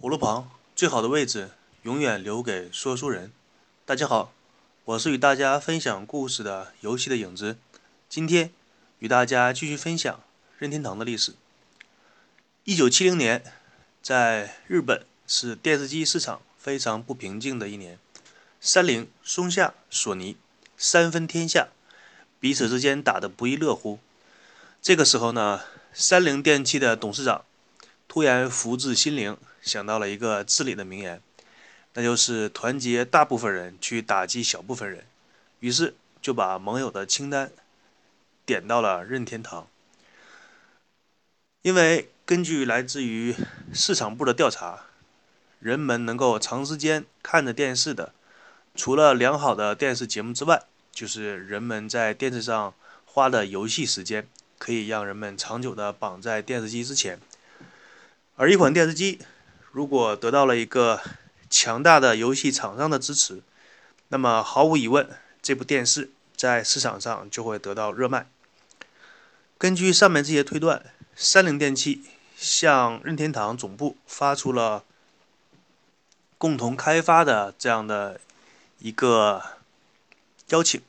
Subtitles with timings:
[0.00, 1.50] 葫芦旁最好的位置
[1.82, 3.32] 永远留给说书人。
[3.84, 4.32] 大家好，
[4.84, 7.58] 我是与大家分享故事的游戏的影子。
[8.08, 8.52] 今天
[9.00, 10.20] 与大家继续分享
[10.56, 11.34] 任天堂的历史。
[12.62, 13.42] 一九七零年，
[14.00, 17.98] 在日本是电视机市场非常不平静的一年。
[18.60, 20.36] 三菱、松下、索尼
[20.76, 21.70] 三分天下，
[22.38, 23.98] 彼此之间打得不亦乐乎。
[24.80, 25.62] 这个时候呢，
[25.92, 27.44] 三菱电器的董事长
[28.08, 31.22] 突然福至心灵，想到了一个至理的名言，
[31.92, 35.04] 那就是团结大部分人去打击小部分人。
[35.60, 37.52] 于是就把盟友的清单
[38.46, 39.68] 点到了任天堂。
[41.62, 43.34] 因为根据来自于
[43.74, 44.84] 市场部的调查，
[45.60, 48.14] 人们能够长时间看着电视的。
[48.74, 50.62] 除了良好的电视节目之外，
[50.92, 52.72] 就是人们在电视上
[53.04, 57.20] 花的游戏时间，可以让人们长久的绑在电视机之前。
[58.38, 59.18] 而一款电视机
[59.72, 61.02] 如果得到了一个
[61.50, 63.42] 强大的游戏厂商的支持，
[64.08, 65.10] 那么毫无疑问，
[65.42, 68.28] 这部电视在市场上就会得到热卖。
[69.58, 72.04] 根据上面这些推断，三菱电器
[72.36, 74.84] 向任天堂总部发出了
[76.38, 78.20] 共同开发的这样的。
[78.80, 79.42] 一个
[80.50, 80.80] 邀请，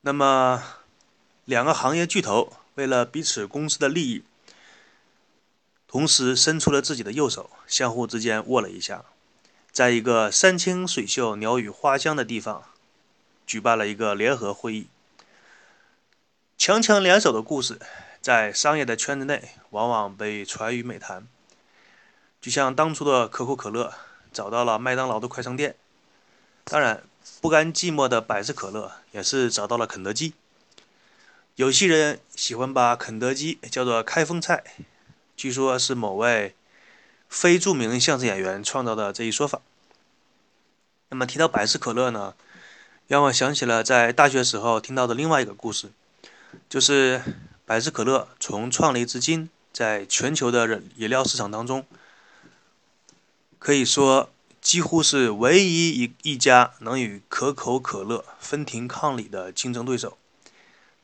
[0.00, 0.62] 那么
[1.44, 4.24] 两个行业巨头为了彼此公司的利益，
[5.88, 9.04] 同时伸出了自己的右手，相互之间握了一下，
[9.72, 12.62] 在一个山清水秀、鸟语花香的地方，
[13.44, 14.86] 举办了一个联合会议。
[16.56, 17.80] 强强联手的故事，
[18.20, 21.26] 在商业的圈子内往往被传于美谈，
[22.40, 23.94] 就像当初的可口可乐。
[24.30, 25.74] 找到了麦当劳的快餐店，
[26.62, 27.02] 当然
[27.40, 30.34] 不甘寂寞的百事可乐也是找到了肯德基。
[31.56, 34.62] 有些人喜欢把肯德基叫做开封菜，
[35.38, 36.56] 据说是某位
[37.28, 39.60] 非著名相声演员创造的这一说法。
[41.10, 42.34] 那么提到百事可乐呢，
[43.06, 45.92] 让我想起了在大学时候听到的另外一个故事，
[46.68, 47.22] 就是
[47.64, 51.86] 百事可乐从创立至今，在全球的饮料市场当中。
[53.60, 54.30] 可以说，
[54.60, 60.18] 几乎是唯一一一家能与可口可乐分庭抗礼的竞争对手。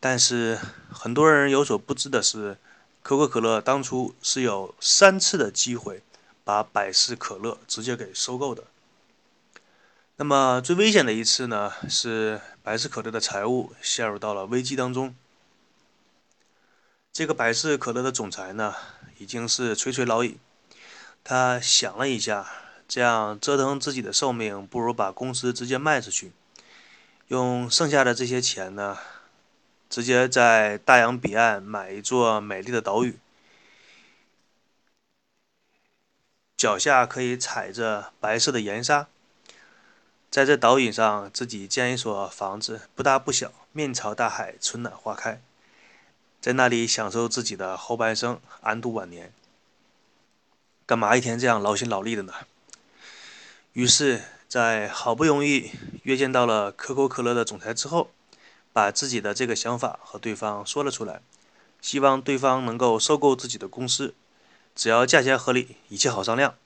[0.01, 0.59] 但是，
[0.91, 2.59] 很多人有所不知的是，
[3.05, 6.03] 可口可乐当初是有三次的机会
[6.43, 8.65] 把百事可乐直接给收购的。
[10.17, 15.15] 那么，最危险的一次呢，是百事可乐的财务陷入到了危机当中。
[17.13, 18.75] 这个百事可乐的总裁呢，
[19.19, 20.39] 已经是垂垂老矣。
[21.23, 22.51] 他想了一下，
[22.89, 26.33] 这样折腾自己的寿命，不如把公司直接卖出去，
[27.29, 28.97] 用剩下的这些钱呢，
[29.95, 33.17] 直接在大洋彼岸买一座美丽的岛屿，
[36.57, 39.07] 脚下可以踩着白色的盐沙，
[40.33, 45.41] 在这岛屿上自己建一所房子，不大不小，面朝大海，春暖花开，
[46.41, 49.33] 在那里享受自己的后半生，安度晚年。
[50.87, 52.33] 干嘛一天这样劳心劳力的呢？
[53.75, 55.71] 于是，在好不容易
[56.03, 58.11] 约见到了可口可乐的总裁之后，
[58.75, 61.23] 把自己的这个想法和对方说了出来，
[61.81, 64.15] 希望对方能够收购自己的公司，
[64.75, 66.57] 只要价钱合理，一切好商量。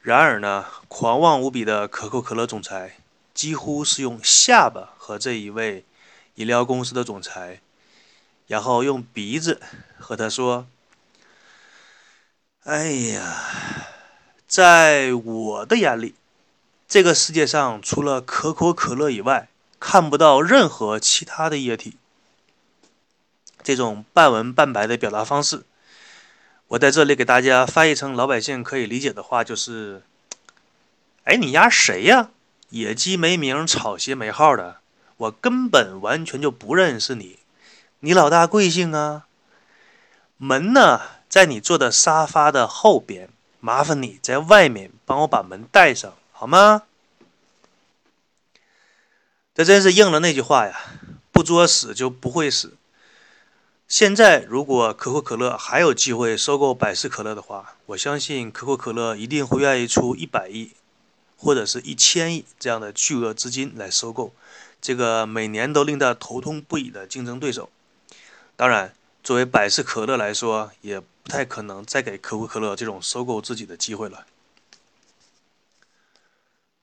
[0.00, 2.96] 然而呢，狂妄无比的可口可乐总裁
[3.34, 5.84] 几乎是用下巴和这一位
[6.36, 7.60] 饮料公司的总裁，
[8.46, 9.60] 然后用鼻子
[9.98, 10.66] 和他说。
[12.62, 13.88] 哎呀，
[14.46, 16.14] 在我的眼里，
[16.86, 19.49] 这个世界上除了可口可乐以外，
[19.80, 21.96] 看不到任何其他的液体。
[23.62, 25.64] 这种半文半白的表达方式，
[26.68, 30.02] 我在这里给大家翻译成老百姓可以理解的话，就是：
[31.24, 32.30] 哎，你丫谁呀？
[32.68, 34.76] 野鸡没名，草鞋没号的，
[35.16, 37.40] 我根本完全就不认识你。
[37.98, 39.26] 你老大贵姓啊？
[40.36, 41.00] 门呢？
[41.28, 43.28] 在你坐的沙发的后边，
[43.60, 46.82] 麻烦你在外面帮我把门带上，好吗？
[49.60, 50.74] 这真是应了那句话呀，
[51.32, 52.78] 不作死就不会死。
[53.86, 60.70] 现在如果可口可乐还有机会收购百事可乐的话，我相信可口可乐一定会愿意出一百亿
[61.36, 64.32] 或者是一千亿这样的巨额资金来收购
[64.80, 67.68] 这个每年都令他头痛不已的竞争对手。
[68.56, 71.02] 当然，作为百事可乐来说，也。
[71.22, 74.24] 不太可能再给可口可乐这种收购自己的机会了。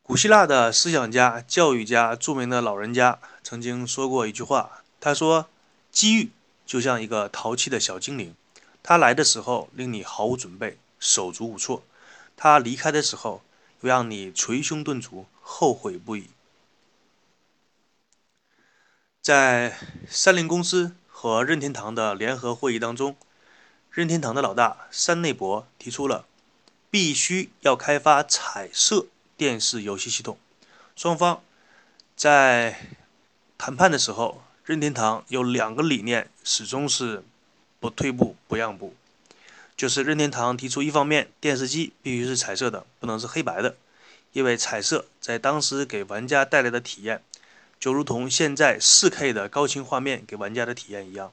[0.08, 5.50] 古希腊的思想家、教育家、著名的老人家曾经说过一句话，他说
[5.92, 6.32] ：“机遇
[6.66, 8.34] 就像一个淘气的小精灵，
[8.82, 11.84] 他来的时候令你毫无准备，手足无措，
[12.38, 13.42] 他离开的时候
[13.82, 16.30] 又让你捶胸顿足，后悔不已。
[19.22, 19.78] 在
[20.08, 23.18] 三菱公司和任天堂的联合会议当中，
[23.92, 26.26] 任天堂的老大山内博提出了
[26.90, 29.08] 必须要开发彩色
[29.38, 30.38] 电视游戏系统。
[30.96, 31.42] 双方
[32.16, 32.98] 在
[33.58, 37.24] 谈判的时候，任天堂有两个理念始终是
[37.80, 38.96] 不退步、不让步，
[39.78, 43.78] 就是任天堂提出，一方面电视机必须是彩色的，不能是黑白的，
[44.34, 47.22] 因为彩色在当时给玩家带来的体验。
[47.80, 51.32] 就如同现在 4K 的高清画面给玩家的体验一样，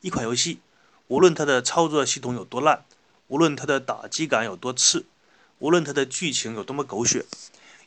[0.00, 0.60] 一款游戏，
[1.08, 2.86] 无论它的操作系统有多烂，
[3.28, 5.04] 无论它的打击感有多次，
[5.64, 7.24] 无论它的剧情有多么狗血，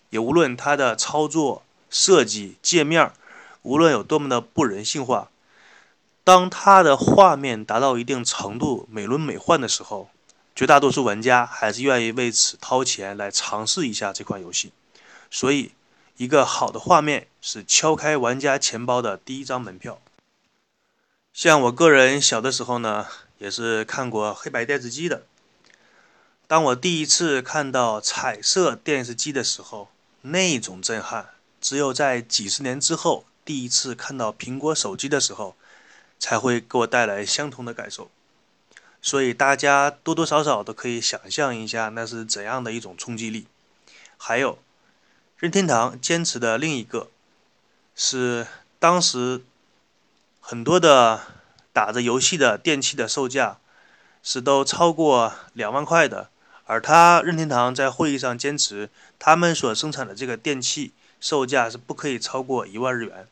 [0.10, 3.14] 也无论它的操作设计界面，
[3.62, 5.30] 无论有多么的不人性化，
[6.24, 10.10] 当它的画面达到一定程度美轮美奂的时候，
[10.56, 14.72] 绝大多数玩家还是愿意为此掏钱来尝试一下这款游戏，
[15.30, 15.74] 所以。
[16.18, 20.02] 一个好的画面是敲开玩家钱包的第一张门票。
[21.32, 23.06] 像我个人小的时候呢，
[23.38, 25.28] 也是看过黑白电视机的。
[26.48, 29.90] 当我第一次看到彩色电视机的时候，
[30.22, 35.56] 那种震撼，只有在几十年之后，第一次看到苹果手机的时候，
[36.18, 38.10] 才会给我带来相同的感受。
[39.02, 43.48] 所以大家多多少少都可以想象一下，那是怎样的一种冲击力。
[44.18, 44.58] 还有。
[45.40, 47.12] 任天堂坚持的另一个，
[47.96, 48.48] 是
[48.80, 49.44] 当时
[50.42, 51.22] 很多的
[51.72, 53.60] 打着游戏的电器的售价
[54.24, 56.32] 是都超过两万块的，
[56.68, 63.26] 而他任天堂在会议上坚持，他们所生产的这个电器售价是不可以超过一万日元。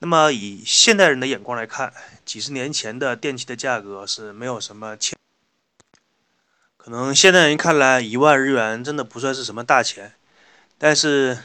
[0.00, 1.92] 那么以现代人的眼光来看，
[2.24, 5.16] 几十年前的电器的价格是没有什么钱，
[6.76, 10.14] 可能现代人看来一万日元真的不算是什么大钱。
[10.78, 11.38] 但是，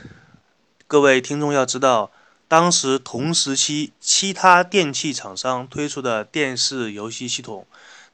[0.86, 2.12] 各位听众要知道，
[2.48, 7.66] 当时同时期其他电器厂商推出的电视游戏系统，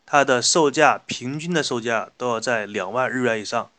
[0.10, 3.70] 它的售价平均的售价都要在两万日元以上。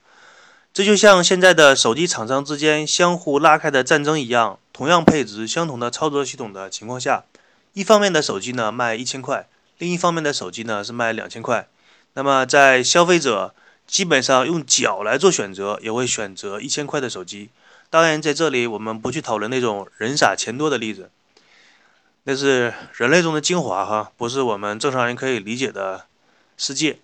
[0.73, 7.25] 这就像现在的手机厂商之间相互拉开的战争一样，同样配置、相同的操作系统的情况下，
[7.73, 9.49] 一方面的手机呢卖一千块，
[9.79, 11.67] 另一方面的手机呢是卖两千块。
[12.15, 13.53] 那么在消费者。
[13.91, 17.51] 基本上用脚来做选择，也会选择一千块的手机。
[17.91, 21.11] 当然，在这里我们不去讨论那种人傻钱多的例子，
[22.23, 26.05] 那是人类中的精华哈，不是我们正常人可以理解的
[26.61, 26.99] 世界。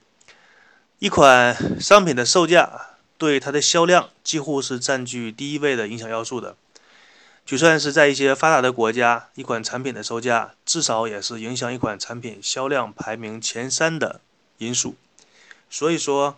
[0.99, 6.57] 一款商品的售价对它的销量几乎是占据第一位的影响要素的。
[7.47, 14.21] 就算是在一些发达的国家，一款产品的售价至少也是影响一款产品销量排名前三的
[14.59, 14.95] 因素。
[15.71, 16.37] 所以说。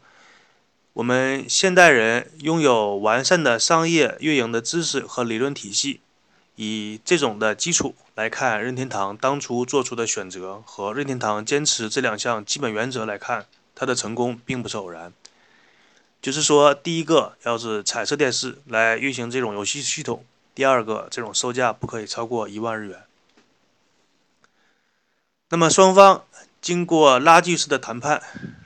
[0.95, 6.01] 我们现代人拥有完善的商业运营的知识和理论体系，
[6.61, 13.47] 以这种的基础来看，任天堂当初做出的选择和任天堂坚持这两项基本原则来看，
[13.77, 15.13] 它的成功并不是偶然。
[16.21, 23.05] 就是说，第一个要是彩色电视来运行这种游戏系统，第二个这种售价不可以超过一万日元。
[25.51, 26.25] 那么双方
[26.61, 28.21] 经过拉锯式的谈判。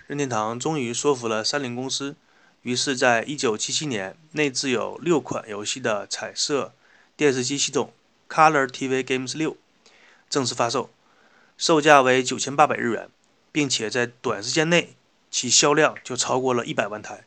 [0.06, 2.16] 任天堂终于说服了三菱公司，
[2.62, 6.72] 于是，在一九七七年，内置有六款游戏的彩色
[7.22, 7.92] 电视机系统
[8.28, 9.56] Color TV Games 六
[10.28, 10.90] 正式发售，
[11.56, 13.08] 售价为九千八百日元，
[13.52, 14.96] 并且在短时间内，
[15.30, 17.22] 其销量就超过了一百万台。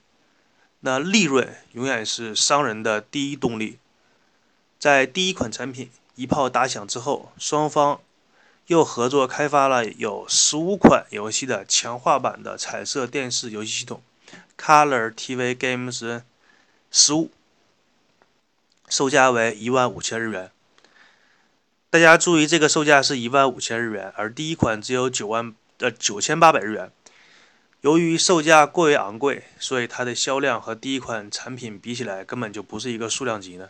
[0.82, 3.80] 那利润永远是商人的第一动力。
[4.78, 8.02] 在第一款产品一炮打响之后，双方。
[8.68, 14.02] 又合作开发了有十五款游戏的强化版的彩色电视游戏系统
[14.60, 16.22] ，Color TV Games
[16.92, 17.30] 十五，
[18.88, 20.51] 售价为一万五千日元。
[21.89, 26.92] 大家注意，这个售价是一万五千日元，而第一款只有九万呃九千八百日元。
[27.82, 33.70] 由于售价过于昂贵，所以它的销量和第一款产品比起来根本就不是一个数量级呢。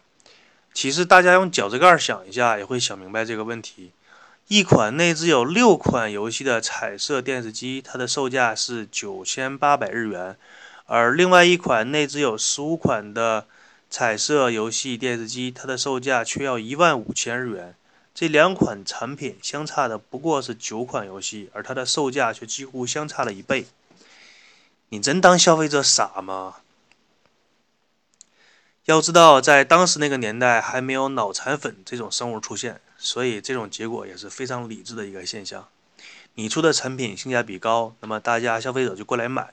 [0.74, 3.91] 其实大家用脚趾盖想一下，也会想明白这个问题。
[4.48, 10.38] 一款内置有六款游戏的彩色电视机，它的售价是九千八百日元，
[10.86, 13.48] 而另外一款内置有十五款的
[13.89, 17.75] 彩色游戏电视机，它的售价却要一万五千日元。
[18.13, 23.68] 这两款产品相差的不过是九款游戏，而它的售价却几乎相差了一倍。
[24.89, 26.58] 你真当消费者傻吗？
[28.86, 32.80] 要知道，在当时那个年代，还没有脑残粉这种生物出现。
[32.98, 35.68] 所以这种结果也是非常理智的一个现象。
[36.36, 39.48] 你出的产品性价比高，那么大家消费者就过来买；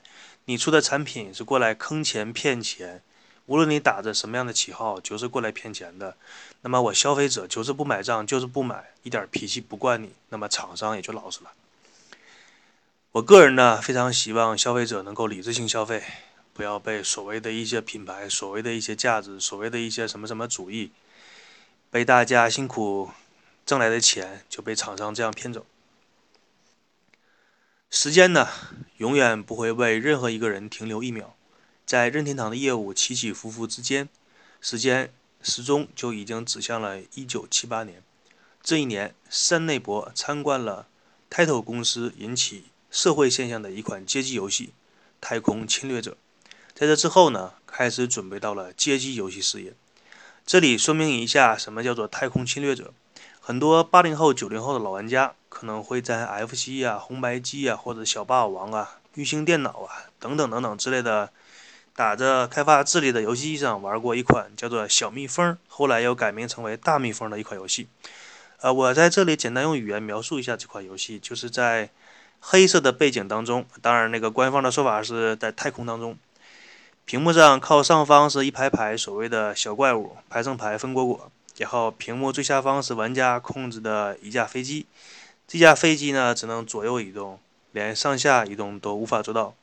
[0.45, 3.01] 你出的产品是过来坑钱骗钱，
[3.45, 6.15] 无论你打着什么样的旗号，就是过来骗钱的。
[6.61, 11.51] 那么我消费者就是不买账，就是不买，一点脾气不惯你，那么厂商也就老实了。
[13.11, 16.01] 我个人呢，非常希望消费者能够理智性消费，
[16.53, 20.91] 不要被所谓的一些品牌、所谓的一些价值、所谓的一些什么什么主义，
[21.91, 23.11] 被大家辛苦
[23.65, 25.65] 挣来的钱就被厂商这样骗走。
[27.91, 28.47] 时间呢，
[28.97, 31.35] 永远不会为任何一个人停留一秒。
[31.85, 34.09] 在任天堂的业务起起伏伏之间，
[34.61, 38.03] 时间始终就已经指向了1978年。
[38.61, 40.87] 这一年，山内博参观了
[41.29, 44.67] Title 公司引起社会现象的一款街机游戏
[45.19, 46.11] 《太空侵略者》。
[46.73, 49.73] 在这之后呢，开始准备到了街机游戏事业。
[50.45, 52.93] 这里说明一下，什么叫做太空侵略者？
[53.39, 55.35] 很多八零后、九零后的老玩家。
[55.53, 61.31] 可能会在 FC 啊、红白机啊，或者小霸王啊、玉星电脑啊等等等等之类的
[61.95, 67.87] 打着开发智力的游戏机上玩过一款叫做《小蜜蜂》，后来又改名成为《大蜜蜂》的一款游戏。
[68.61, 71.89] 呃，我在这里简单用语言描述一下这款游戏，就是在
[72.39, 76.17] 黑色的背景当中，当然那个官方的说法是在太空当中，
[77.05, 84.87] 屏幕上靠上方是一排排所谓的小怪物，排成排分果果，然后屏幕最下方是玩家控制的一架飞机。
[85.47, 87.37] 这架飞机呢，只能左右移动，
[87.71, 89.53] 连上下移动都无法做到，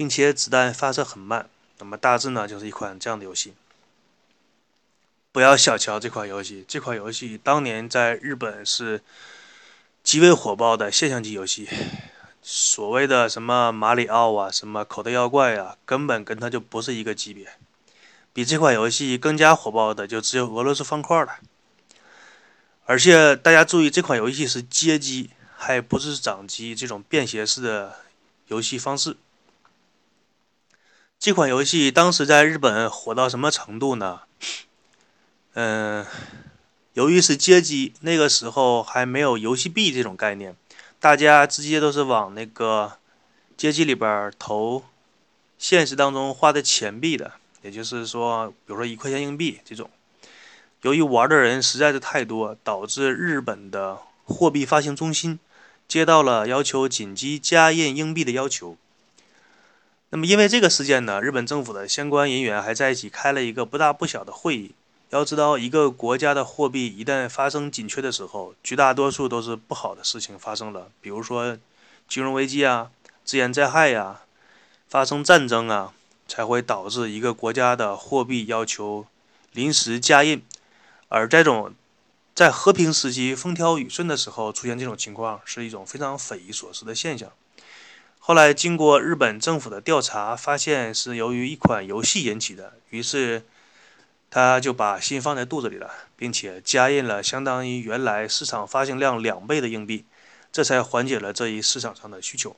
[0.00, 1.50] 并且子弹发射很慢。
[1.78, 3.52] 那么大致呢，就是一款这样的游戏。
[5.30, 9.02] 不要小瞧这款游戏，这款游戏当年在日本是
[10.02, 11.68] 极为火爆的现象级游戏。
[12.40, 17.52] 所谓的什么马里奥啊，什么口袋妖怪啊，根本跟它就不是一个级别。
[18.32, 21.40] 比这款游戏更加火爆的，就只有俄罗斯方块了。
[22.86, 25.28] 而且大家注意，这款游戏是街机，
[25.58, 27.96] 还不是掌机这种便携式的
[28.46, 29.18] 游戏方式。
[31.20, 34.22] 这款游戏当时在日本火到什么程度呢？
[35.52, 36.06] 嗯，
[36.94, 40.56] 由于是街机，那个时候还没有游戏币这种概念，
[40.98, 42.92] 大家直接都是往那个
[43.54, 44.82] 街机里边投
[45.58, 49.90] 现实当中花的钱币的，也就是说，比如说一块钱硬币这种。
[50.80, 55.38] 由于玩的人实在是太多，导致日本的货币发行中心
[55.86, 58.78] 接到了要求紧急加印硬币的要求。
[60.12, 64.72] 那么，因为这个事件呢，日本政府的相关人员还在一起开了一个不大不小的会议。
[65.10, 71.56] 要知道，一个国家的货币一旦发生紧缺的时候，绝大多数都是不好的事情发生了，比如说
[72.08, 72.90] 金融危机啊、
[73.24, 74.22] 自然灾害呀、
[74.88, 75.92] 发生战争啊，
[76.26, 79.06] 才会导致一个国家的货币要求
[79.52, 80.42] 临时加印。
[81.08, 81.72] 而这种
[82.34, 87.30] 在和平时期风调雨顺的时候出现这种情况，是一种非常匪夷所思的现象。
[88.30, 93.42] 后来经过日本政府的调查，发现是由于一款游戏引起的，于是
[94.30, 100.04] 他就把心放在肚子里了，并且加印了相当于原来市场发行量两倍的硬币，
[100.52, 102.54] 这才缓解了这一市场上的需求。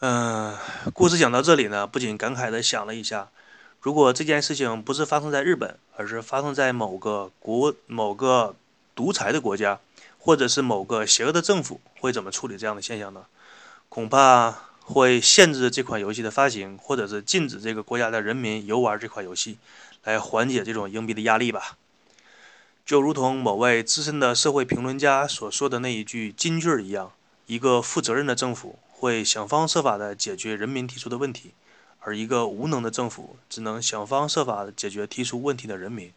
[0.00, 0.56] 嗯，
[0.94, 3.28] 故事讲到这里呢，不仅感慨的想了一下。
[3.82, 8.56] 如果这件事情不是发生在日本，而是发生在某个国、某个
[8.94, 9.78] 独裁的国家，
[10.18, 13.26] 或者是某个邪恶的政府，会怎么处理这样的现象呢？
[13.88, 19.58] 恐怕会限制这款游戏的发行，或者是禁止这个国家的人民游玩这款游戏，
[20.04, 21.78] 来缓解这种硬币的压力吧。
[22.84, 27.12] 就如同某位资深的社会评论家所说的那一句金句一样：
[27.46, 31.52] 一个负责任的政府会想方设法的解决人民提出的问题。
[32.00, 36.10] 而一个无能的政府只能想方设法解决提出问题的人民。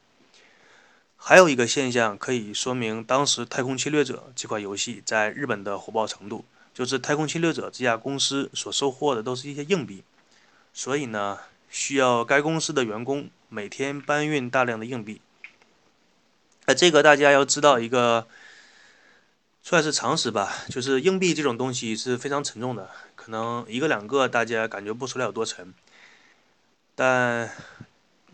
[1.23, 10.03] 还有一个现象可以说明当时《太空侵略者》这款游戏在日本的火爆程度，就是《太空侵略者》这家公司所收获的都是一些硬币，
[10.73, 11.37] 所以呢，
[11.69, 15.21] 需要该公司的员工每天搬运大量的硬币。
[16.65, 18.27] 那这个大家要知道一个。
[19.63, 25.71] 算是常识吧，就是硬币这种东西是非常沉重的，可能一个两个大家感觉不出来有多沉。
[26.95, 27.47] 但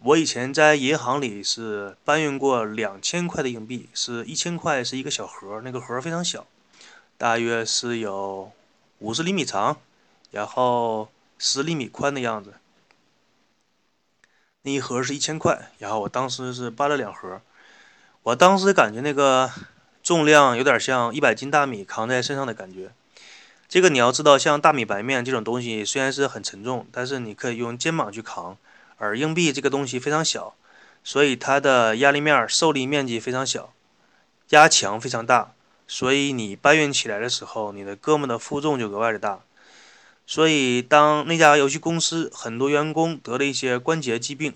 [0.04, 6.46] 我以前在银行里是搬运过两千块的硬币，是一千块是一个小盒，那个盒非常小，
[7.18, 8.52] 大约是有
[9.00, 9.78] 五十厘米长，
[10.32, 12.54] 然后十厘米宽的样子。
[14.62, 17.42] 那一盒是一千块，然后我当时是搬了两盒，
[18.24, 19.52] 我当时感觉那个。
[20.04, 22.94] 重量有点像一百斤大米扛在身上的感觉。
[23.68, 28.58] 这个你要知道，像大米白面这种东西虽然是很沉重，但是你可以用肩膀去扛。
[28.98, 30.56] 而硬币这个东西非常小，
[31.04, 33.74] 所以它的压力面受力面积非常小，
[34.50, 35.54] 压强非常大，
[35.88, 39.40] 所以你搬运起来的时候，你的胳膊的负重就额外的大。
[40.26, 44.54] 所以当那家游戏公司很多员工得了一些关节疾病，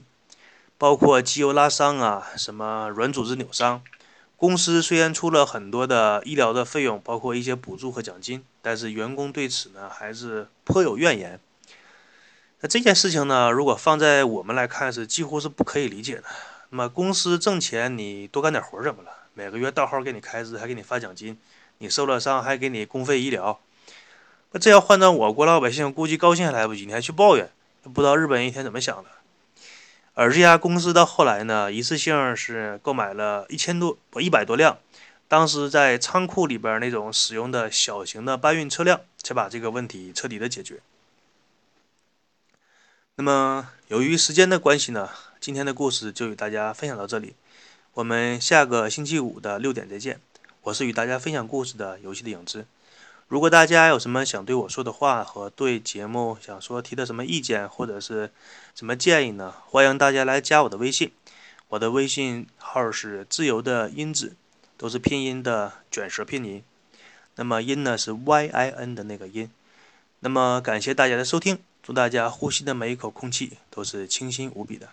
[0.77, 3.81] 包括肌肉拉伤啊，什么软组织扭伤，
[4.35, 11.39] 公司虽然出了很多的医疗的费用，包括一些补助和奖金，但是员工对此呢还是颇有怨言。
[12.63, 16.23] 那这件事情呢，如果放在我们来看，是几乎是不可以理解的。
[16.69, 19.09] 那么公司挣钱，你多干点活怎么了？
[19.33, 21.39] 每个月到号给你开支，还给你发奖金，
[21.79, 23.59] 你受了伤还给你公费医疗。
[24.51, 27.49] 那这要换到我国老百姓，估计高兴还来不及，你还去抱怨，
[27.81, 29.09] 不知道日本人一天怎么想的。
[30.13, 34.77] 而这家公司到后来呢，一次性是购买了一千多不一百多辆，
[35.27, 40.79] 当时在仓库里边那种使用的小型的搬运车辆，才把这个问题彻底的解决。
[43.21, 45.07] 那么由于时间的关系呢，
[45.39, 47.35] 今天的故事就与大家分享到这里，
[47.93, 50.19] 我们下个星期五的六点再见。
[50.63, 52.65] 我是与大家分享故事的游戏的影子。
[53.27, 58.31] 如果大家有什么想对我说的话和对节目想说提的什么意见或者是
[58.73, 59.53] 什么建议呢？
[59.67, 61.11] 欢迎大家来加我的微信，
[61.67, 64.35] 我的微信号是自由的音子，
[64.77, 66.63] 都是拼音的卷舌拼音。
[67.35, 69.51] 那么音呢是 Y I N 的那个音。
[70.21, 74.89] 那么感谢大家的收听，祝大家呼吸的每一口空气都是清新无比的。